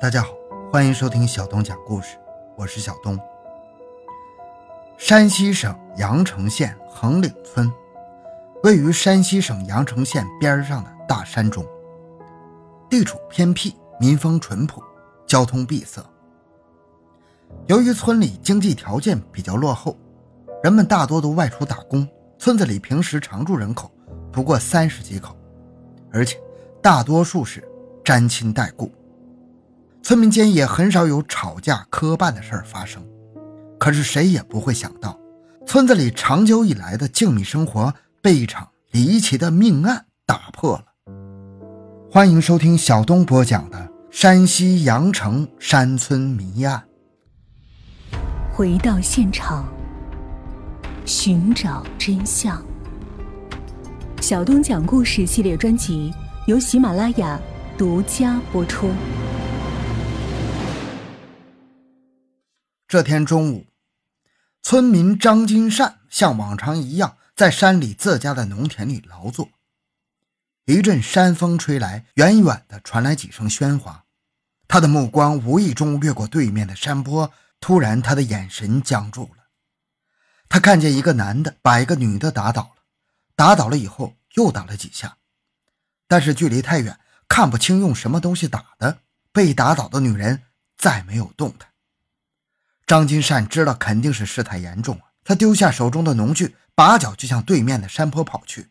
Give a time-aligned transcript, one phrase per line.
[0.00, 0.32] 大家好，
[0.70, 2.16] 欢迎收听小东讲故事，
[2.56, 3.18] 我是小东。
[4.96, 7.68] 山西省阳城县横岭村，
[8.62, 11.66] 位于山西省阳城县边上的大山中，
[12.88, 14.80] 地处偏僻，民风淳朴，
[15.26, 16.00] 交通闭塞。
[17.66, 19.96] 由于村里经济条件比较落后，
[20.62, 22.06] 人们大多都外出打工，
[22.38, 23.90] 村子里平时常住人口
[24.30, 25.36] 不过三十几口，
[26.12, 26.40] 而且
[26.80, 27.68] 大多数是
[28.04, 28.88] 沾亲带故。
[30.08, 33.04] 村民间也很少有吵架磕绊的事儿发生，
[33.78, 35.20] 可是谁也不会想到，
[35.66, 40.84] 村子里长久以来的静谧生活被一场离奇的命案打破了。
[42.10, 46.82] 欢迎收听小东播讲的山西阳城山村谜案。
[48.50, 49.68] 回到现场，
[51.04, 52.64] 寻找真相。
[54.22, 56.10] 小东讲故事系列专辑
[56.46, 57.38] 由喜马拉雅
[57.76, 58.88] 独家播出。
[62.88, 63.66] 这天中午，
[64.62, 69.50] 村民张金善像往常一样在山里自家的农田里劳作。
[70.64, 74.06] 一阵山风吹来，远远的传来几声喧哗。
[74.66, 77.30] 他的目光无意中掠过对面的山坡，
[77.60, 79.44] 突然，他的眼神僵住了。
[80.48, 82.82] 他看见一个男的把一个女的打倒了，
[83.36, 85.18] 打倒了以后又打了几下，
[86.06, 89.00] 但是距离太远，看不清用什么东西打的。
[89.30, 90.44] 被打倒的女人
[90.78, 91.67] 再没有动弹。
[92.88, 98.70] 张金善知道肯定是事态严重了，他丢下手中的农具，拔脚就向对面的山坡跑去。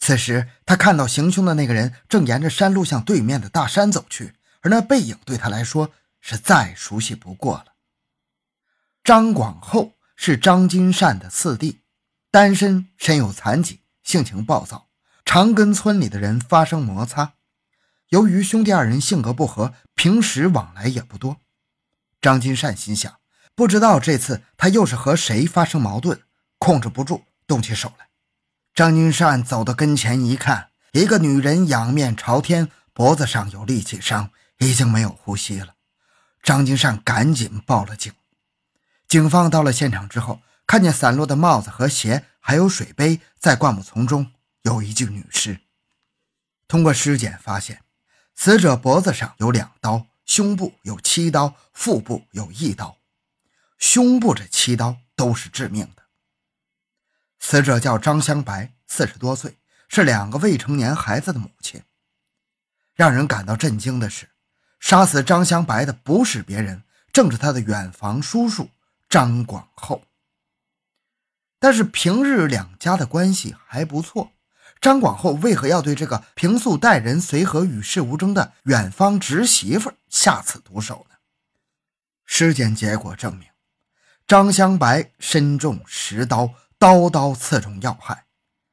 [0.00, 7.74] 此时，他看到行凶的那个人正沿着山路向对面的大山走去，而那背影对他来说是再熟悉不过了。
[9.04, 11.82] 张广厚是张金善的四弟，
[12.32, 14.88] 单身，身有残疾，性情暴躁，
[15.24, 17.34] 常跟村里的人发生摩擦。
[18.08, 21.36] 由于兄弟二人性格不合，平时往来也不多。
[22.20, 23.17] 张金善心想。
[23.58, 26.22] 不知道这次他又是和谁发生矛盾，
[26.58, 28.06] 控制不住，动起手来。
[28.72, 35.74] 张金善走到跟前一看，一个女人仰面朝天，脖子上有力气伤，已经没有呼吸了。
[36.40, 38.12] 张金善赶紧报了警。
[39.08, 44.30] 警方到了现场之后，看见散落的帽子和鞋，还有水杯，在灌木丛中
[44.62, 45.58] 有一具女尸。
[46.68, 47.82] 通过尸检发现，
[48.36, 52.97] 死者脖子上有两刀，胸部有七刀，腹部有一刀。
[53.78, 56.02] 胸部这七刀都是致命的。
[57.38, 59.58] 死者叫张香白，四十多岁，
[59.88, 61.82] 是两个未成年孩子的母亲。
[62.94, 64.28] 让人感到震惊的是，
[64.80, 68.70] 杀死张香白的不是别人，正是他的远房叔叔
[69.08, 70.02] 张广厚。
[71.60, 74.32] 但是平日两家的关系还不错，
[74.80, 81.16] 张广厚为何要对这个平素待人随和、与世无争的远方侄媳妇下此毒手呢？
[82.26, 83.47] 尸检结果证明。
[84.28, 88.26] 张香白身中十刀，刀刀刺中要害。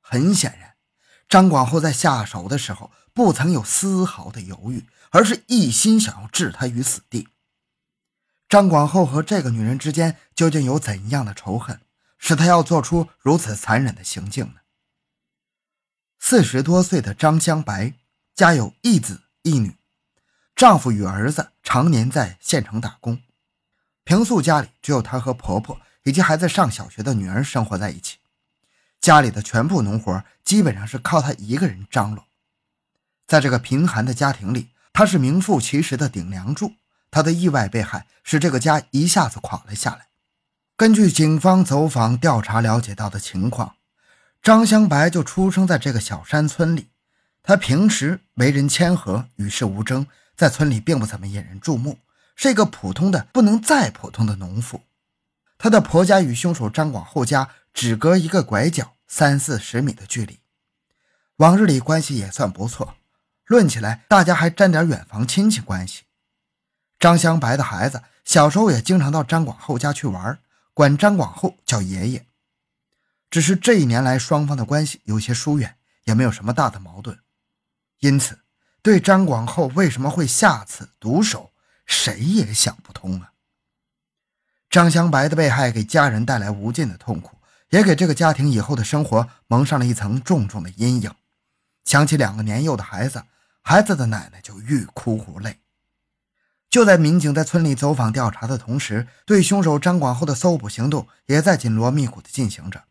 [0.00, 0.74] 很显然，
[1.28, 7.28] 张广厚在下手的时候不曾有丝毫的犹豫，而是一心想要置他于死地。
[8.48, 11.80] 张广厚和这个女人之间究竟有怎样的仇恨，
[12.18, 14.54] 使他要做出如此残忍的行径呢？
[16.18, 17.94] 四十多岁的张香白
[18.34, 19.76] 家有一子一女，
[20.56, 23.22] 丈夫与儿子常年在县城打工。
[24.06, 28.18] 平素家里只有她和婆婆以及还在上小学的女儿生活在一起，
[29.00, 32.24] 家里的全部农活基本上是靠她一个人张罗。
[33.26, 36.74] 在这个贫寒的家庭里，她是名副其实的顶梁柱。
[37.10, 40.06] 她的意外被害使这个家一下子垮了下来。
[40.76, 43.74] 根据警方走访调查了解到的情况，
[44.40, 46.90] 张香白就出生在这个小山村里。
[47.42, 50.06] 她平时为人谦和，与世无争，
[50.36, 51.98] 在村里并不怎么引人注目。
[52.36, 54.82] 是一个普通的不能再普通的农妇，
[55.58, 60.38] 她的婆家与凶手张广厚家只隔一个拐角三四十米的距离，
[61.36, 62.94] 往日里关系也算不错，
[63.46, 66.02] 论起来大家还沾点远房亲戚关系。
[66.98, 70.38] 张香白的孩子小时候也经常到张广厚家去玩，
[70.74, 72.26] 管张广厚叫爷爷。
[73.30, 77.18] 只是这一年来双方的关系有些疏远，也没有什么大的矛盾，
[78.00, 78.38] 因此
[78.82, 81.50] 对张广厚为什么会下此毒手？
[81.86, 83.32] 谁也想不通啊！
[84.68, 87.38] 张香白的被害给家人带来无尽的痛苦，
[87.70, 91.10] 也给这个家庭以后的生活蒙上了一层重重的阴影。
[91.84, 93.24] 想起两个年幼的孩子，
[93.62, 95.60] 孩子的奶奶就欲哭无泪。
[96.68, 102.84] 就在民警在村里走访调查的同时，对凶手张广厚的搜捕行动也在紧锣密鼓地进行着。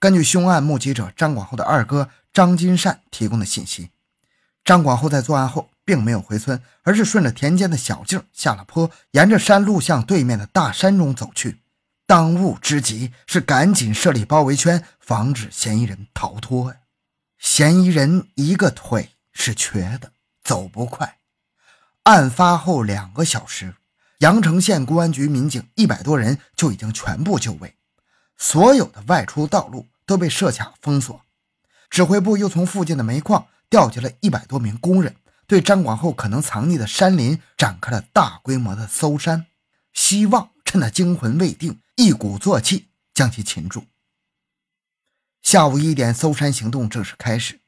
[0.00, 3.90] 根据凶案目击者张广厚的二哥张金善提供的信息，
[4.64, 11.60] 张广厚在作案后并没有回村，而是顺着田间的小径下了坡，沿着山路向对面的大山中走去。
[12.06, 16.78] 当务之急是赶紧设立包围圈，防止嫌疑人逃脱呀。
[17.38, 21.18] 嫌疑人一个腿是瘸的，走不快。
[22.04, 23.74] 案发后两个小时，
[24.18, 27.74] 阳城县公安局民警一百多人就已经全部就位，
[28.36, 31.22] 所有的外出道路都被设卡封锁。
[31.88, 39.46] 指挥部又从附近的煤矿调集了一百多名工人，对张广厚可能藏匿的山林展开了大规模的搜山，
[39.92, 43.84] 希望趁他惊魂未定，一鼓作气将其擒住。
[45.42, 47.60] 下午一点，搜山行动正式开始。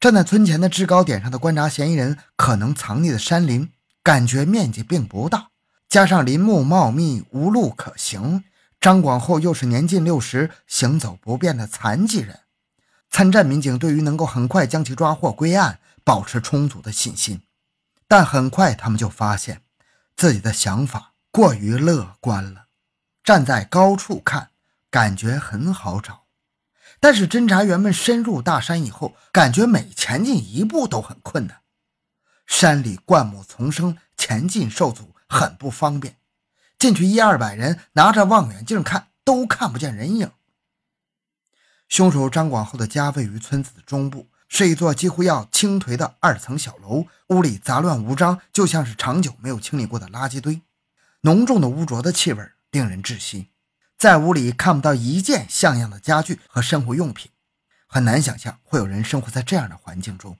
[0.00, 3.70] 站在村前的制高点上的观察嫌疑人可能藏匿的山林，
[4.02, 5.50] 感觉面积并不大，
[5.88, 8.42] 加上林木茂密，无路可行。
[8.80, 12.40] 张广厚又是年近六十、行走不便的残疾人，
[13.08, 17.42] 参战民警对于能够很快将其抓获归案，保持充足的信心。
[18.06, 19.62] 但很快，他们就发现
[20.16, 22.66] 自己的想法过于乐观了。
[23.24, 24.50] 站在高处看，
[24.90, 26.26] 感觉很好找。
[27.00, 31.62] 但是侦查员们深入大山以后，感觉每前进一步都很困难。
[32.46, 36.18] 山里灌木丛生，前进受阻，很不方便。
[36.78, 40.30] 进去一二百人拿着望远镜看，都看不见人影。
[41.88, 50.60] 凶手张广厚的家位于村子的中部，是一座几乎要倾颓的二层小楼，屋里杂乱无章，就像是长久没有清理过的垃圾堆，
[51.22, 53.48] 浓重的污浊的气味令人窒息。
[53.96, 57.30] 在屋里看不到一件像样的家具和生活用品，
[57.86, 60.36] 很难想象会有人生活在这样的环境中。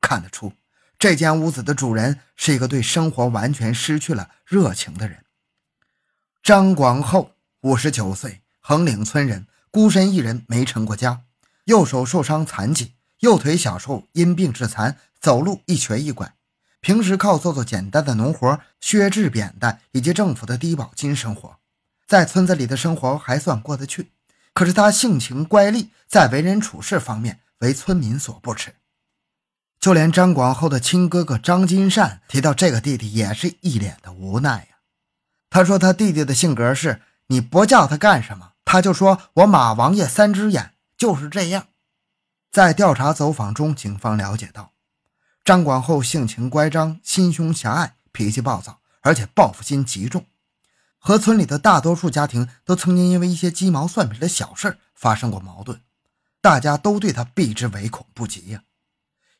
[0.00, 0.52] 看得出，
[0.96, 5.24] 这间屋子的主人是一个对生活完全失去了热情的人。
[6.44, 7.32] 张广厚，
[7.62, 11.22] 五十九岁，横岭村人，孤身一人，没成过家，
[11.64, 16.34] 右手受伤残疾，右腿小时候因病致残，走路一瘸一拐，
[16.80, 21.56] 平时靠做做简单的农活、削制扁担以及政府的低保金生活。
[22.06, 24.12] 在村子里的生活还算过得去，
[24.54, 28.74] 可是他性情乖戾，在为人处事方面为村民所不齿。
[29.80, 34.78] 就连张广厚的亲哥哥张金善提到这个弟弟，也是一脸的无奈呀。
[35.50, 41.66] 他说他弟弟的性格是，你不叫他干什么，他就说我马王爷三只眼就是这样。
[42.50, 44.72] 在调查走访中，警方了解到，
[45.44, 50.24] 张广厚性情乖张，心胸狭隘，脾气暴躁，而且报复心极重。
[50.98, 55.80] 和村里的大多数家庭都曾经因为一些鸡毛蒜皮的小事发生过矛盾，
[56.40, 58.62] 大家都对他避之唯恐不及呀。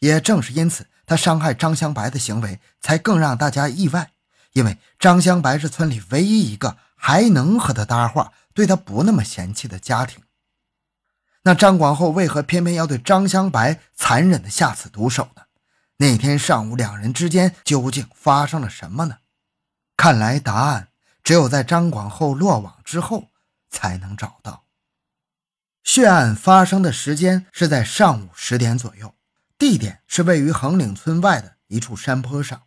[0.00, 4.10] 也正是因此，他伤害张香白的行为才更让大家意外，
[4.52, 10.22] 因为张香白是村里唯一一个还能和他搭话、对他不那么嫌弃的家庭。
[11.46, 15.42] 那张广厚为何偏偏要对张香白残忍的下此毒手呢？
[15.98, 19.18] 那天上午，两人之间究竟发生了什么呢？
[19.96, 20.88] 看来答案。
[21.22, 23.30] 只有在张广厚落网之后
[23.68, 24.64] 才能找到。
[25.82, 29.14] 血案发生的时间是在上午十点左右，
[29.56, 32.62] 地点是位于横岭村外的一处山坡上，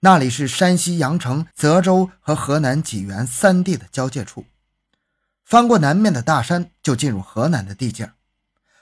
[0.00, 4.46] 那里是山西阳城、泽州和河南济源三地的交界处。
[5.50, 8.12] 翻过南面的大山，就进入河南的地界。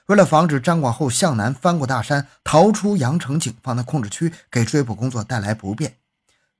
[0.05, 5.97] 为了防止张广厚向南翻过大山，逃出阳城警方的控制区，给追捕工作带来不便。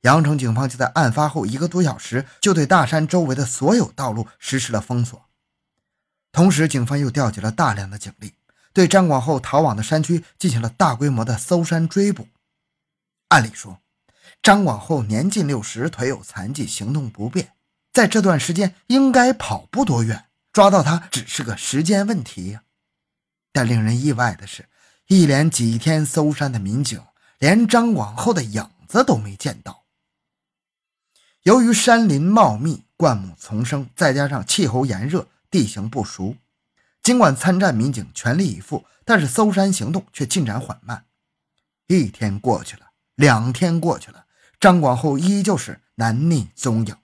[0.02, 5.24] 阳城警方就在案发后一个多小时，就对大山周围的所有道路实施了封锁。
[6.32, 8.34] 同时，警方又调集了大量的警力，
[8.74, 12.28] 对张广厚逃往的山区进行了大规模的搜山追捕。
[13.28, 13.78] 按理说，
[14.42, 17.52] 张广厚年近六十，腿有残疾，行动不便，
[18.00, 22.64] 在这段时间应该跑不多远，抓到他只是个时间问题呀。
[23.52, 24.70] 但令人意外的是，
[25.08, 27.04] 一连几天搜山的民警，
[27.40, 29.84] 连张广厚的影子都没见到。
[31.42, 36.38] 由于山林茂密、灌木丛生，再加上气候炎热、地形不熟，
[37.04, 41.04] 尽管参战民警全力以赴，但是搜山行动却进展缓慢。
[41.88, 44.24] 一天过去了，两天过去了，
[44.58, 46.96] 张广厚依旧是难觅踪影。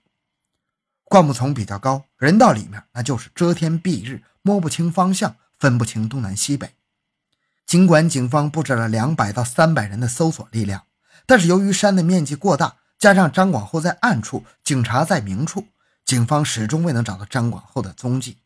[1.08, 6.74] 灌木丛比较高，人到里面那就是遮天蔽日，摸不清方向，分不清东南西北。
[7.64, 10.84] 尽管警方布置了两百到三百人的搜索力量，
[11.24, 12.76] 但是由于山的面积过大。
[12.98, 15.66] 加上张广厚在暗处，警察在明处，
[16.06, 18.38] 警方始终未能找到张广厚的踪迹。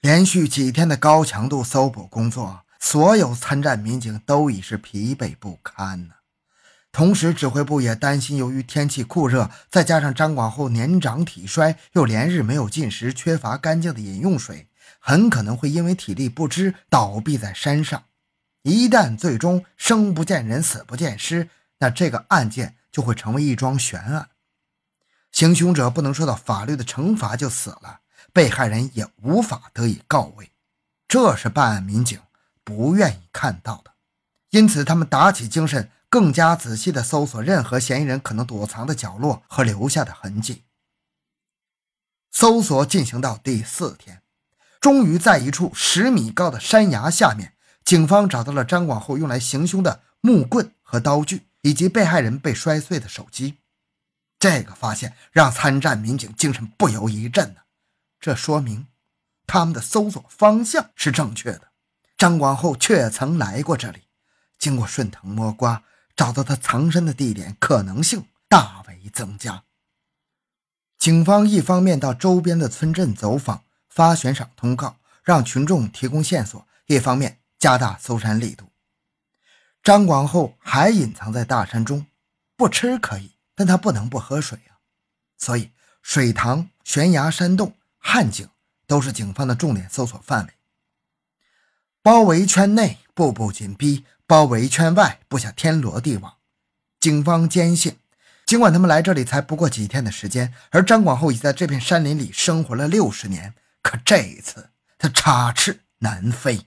[0.00, 6.15] 连续几天的高强度搜捕工作，所有参战民警都已是疲惫不堪了。
[6.96, 14.66] 同时，指挥部也担心，由于天气酷热，再加上张广厚年长体衰，又连日没有进食，缺乏干净的饮用水，
[14.98, 18.04] 很可能会因为体力不支倒闭在山上。
[18.62, 21.50] 一旦最终生不见人，死不见尸。
[21.80, 24.30] 那这个案件就会成为一桩悬案。
[25.30, 28.00] 行凶者不能受到法律的惩罚就死了，
[28.32, 30.50] 被害人也无法得以告慰，
[31.06, 32.18] 这是办案民警
[32.64, 33.90] 不愿意看到的。
[34.48, 40.64] 因此，他们打起精神，更加仔细地搜索任何嫌疑人可能躲藏的角落和留下的痕迹。
[42.30, 44.22] 搜索进行到第四天，
[44.80, 53.58] 终于在一处十米高的山崖下面，警方找到了张广厚用来行凶的木棍和刀具，以及被害人被摔碎的手机。
[54.38, 57.62] 这个发现让参战民警精神不由一振呢。
[58.20, 58.86] 这说明
[59.46, 61.68] 他们的搜索方向是正确的。
[62.18, 64.02] 张广厚确曾来过这里，
[64.58, 65.82] 经过顺藤摸瓜，
[66.16, 69.62] 找到他藏身的地点可能性大为增加。
[70.98, 78.70] 警方一方面到周边的村镇走访，发悬赏通告，让群众提供线索；一方面加大搜山力度。
[79.82, 82.06] 张广厚还隐藏在大山中，
[82.56, 83.32] 不吃可以。
[83.58, 84.76] 但他不能不喝水啊，
[85.38, 85.70] 所以
[86.02, 88.46] 水塘、悬崖、山洞、旱井
[88.86, 90.52] 都是警方的重点搜索范围。
[92.02, 96.34] 包围圈内步步紧逼，包围圈外布下天罗地网。
[96.98, 97.96] 警方坚信，
[98.44, 106.66] 尽管他们来这里才不过几天的时间，而张广厚已在这片山林里生活了六十年，可这一次他插翅难飞。